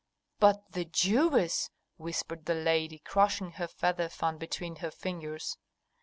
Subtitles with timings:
[0.39, 5.57] "But the Jewess!" whispered the lady, crushing her feather fan between her fingers.